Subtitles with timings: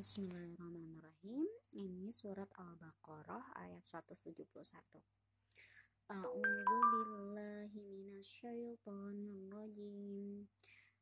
[0.00, 1.44] Bismillahirrahmanirrahim.
[1.76, 4.48] Ini surat Al-Baqarah ayat 171.
[6.08, 10.48] A'udzu billahi minasyaitonir rajim.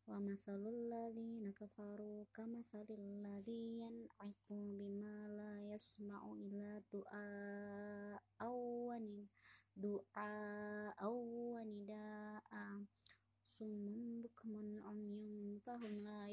[0.02, 9.30] Wa mathalul ladzina kafaru kamathalil ladzi yan'iqu bima la yasma'u illa du'a awwanin
[9.78, 10.34] du'a
[10.98, 12.82] awwanida'a
[13.46, 16.27] summun bukmun umyun fahum la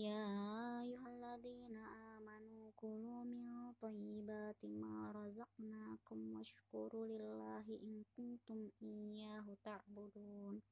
[0.00, 1.76] يا أيها الذين
[2.16, 10.62] آمنوا كلوا من طيبات ما رزقناكم واشكروا لله إن كنتم إياه تعبدون.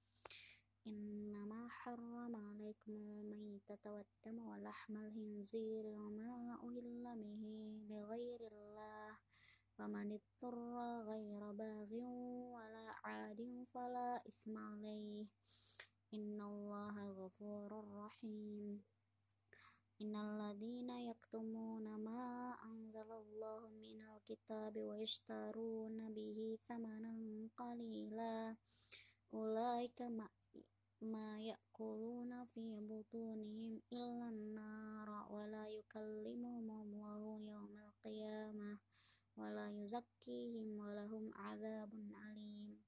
[0.86, 7.42] إنما حرم عليكم الميتة والدم ولحم الخنزير وما أهل به
[7.90, 9.16] لغير الله.
[9.76, 10.56] فمن اضطر
[11.02, 11.92] غير باغ
[12.54, 15.26] ولا عاد فلا إثم عليه.
[16.14, 17.70] إن الله غفور
[18.04, 18.97] رحيم.
[20.00, 27.14] إن الذين يكتمون ما أنزل الله من الكتاب ويشترون به ثمنا
[27.56, 28.56] قليلا
[29.34, 30.28] أولئك ما,
[31.02, 38.78] ما يأكلون في بطونهم إلا النار ولا يكلمهم الله يوم القيامة
[39.36, 41.94] ولا يزكيهم ولهم عذاب
[42.30, 42.78] أليم.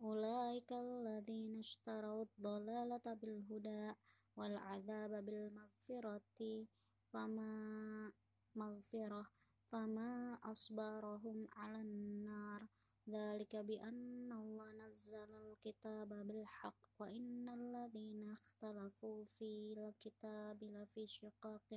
[0.00, 3.92] أولئك الذين اشتروا الضلالة بالهدى
[4.38, 6.66] والعذاب بالمغفرة
[7.12, 8.12] فما
[8.54, 9.26] مغفرة
[9.72, 12.66] فما أصبرهم على النار.
[13.08, 21.68] ذلك بأن الله نزل الكتاب بالحق وإن الذين اختلفوا في الكتاب لفي شقاق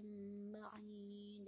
[0.54, 1.48] بعيد.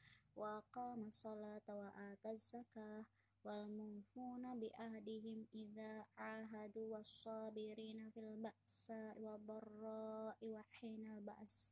[0.35, 3.05] وأقام الصلاة وآتى الزكاة
[3.43, 11.71] والموفون بعهدهم إذا عاهدوا والصابرين في البأساء والضراء وحين البأس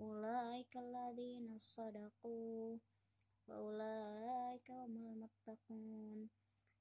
[0.00, 2.78] أولئك الذين صدقوا
[3.48, 6.28] وأولئك هم المتقون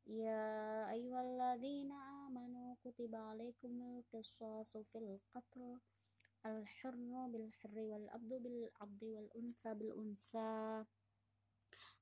[0.08, 5.80] يا أيها الذين آمنوا كتب عليكم القصاص في القتل
[6.46, 10.86] الحر بالحر والعبد بالعبد والأنثى بالأنثى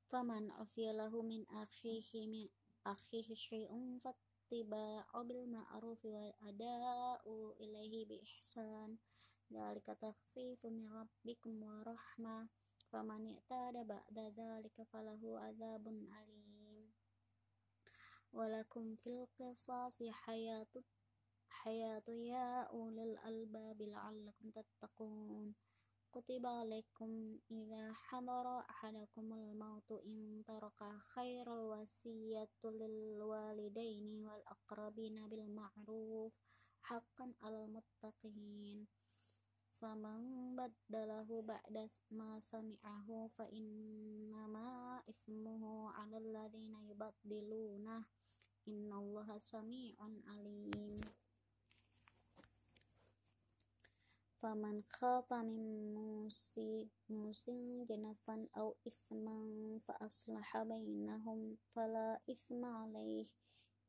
[0.09, 2.47] فمن عفي له من أخيه من
[2.85, 7.21] أخيه شيء فاتباع بالمعروف والأداء
[7.59, 8.97] إليه بإحسان
[9.53, 12.47] ذلك تخفيف من ربكم ورحمة
[12.91, 16.93] فمن اعتاد بعد ذلك فله عذاب أليم
[18.33, 20.83] ولكم في القصاص حياة
[21.49, 25.55] حياة يا أولي الألباب لعلكم تتقون
[26.11, 30.79] كتب عليكم إذا حضر أحدكم الموت إن ترك
[31.15, 36.33] خير الوصية للوالدين والأقربين بالمعروف
[36.81, 38.87] حقا على المتقين
[39.73, 44.69] فمن بدله بعد ما سمعه فإنما
[45.09, 48.05] إثمه على الذين يبدلونه
[48.67, 51.01] إن الله سميع عليم
[54.39, 55.93] فمن خاف من
[57.09, 57.49] موس
[57.89, 59.37] جنفا أو إثما
[59.87, 63.25] فأصلح بينهم فلا إثم عليه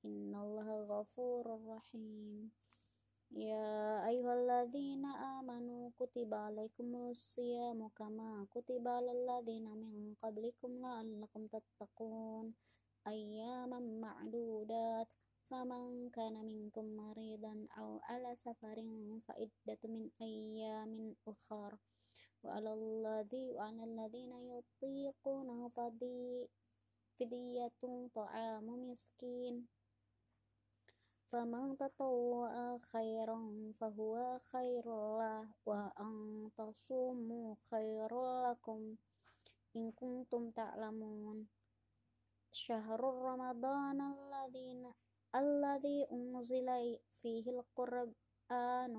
[0.04, 2.50] إن الله غفور رحيم.
[3.30, 12.54] يا أيها الذين آمنوا كتب عليكم الصيام كما كتب على الذين من قبلكم لعلكم تتقون.
[13.06, 15.12] أياما معدودات
[15.50, 18.76] فمن كان منكم مريضا أو على سفر
[19.28, 21.78] فعدة من أيام أخر
[22.42, 25.68] وعلى الذي وعلى الذين يطيقونه
[27.18, 27.72] فدية
[28.14, 29.66] طعام مسكين
[31.28, 34.86] فمن تطوع خيرا فهو خير
[35.18, 38.12] له وأن تصوموا خير
[38.50, 38.96] لكم
[39.76, 41.46] إن كنتم تعلمون
[42.52, 44.92] شهر رمضان الذين
[45.34, 48.94] الذي أنزل فيه القرآن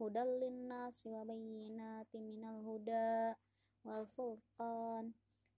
[0.00, 3.34] هدى للناس وبينات من الهدى
[3.84, 5.12] والفرقان.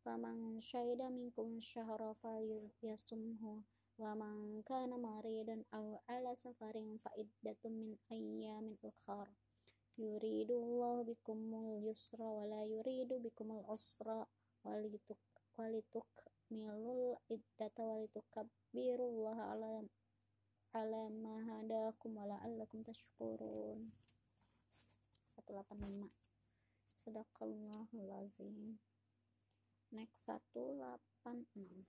[0.06, 3.62] فمن شهد منكم الشهر فليصمه
[3.98, 9.28] ومن كان مريضا أو على سفر فعدة من أيام أخر
[9.98, 14.24] يريد الله بكم اليسر ولا يريد بكم العسر
[16.50, 19.82] milul iddata walitukabbirullah ala
[20.76, 23.90] ala ma hadakum wa allakum tashkurun.
[25.46, 26.10] 185
[27.06, 28.82] Sadaqallahul azim
[29.94, 31.86] next 186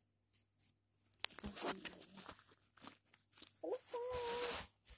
[3.49, 4.76] selesai.